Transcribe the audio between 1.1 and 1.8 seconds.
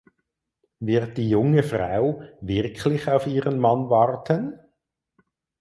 die junge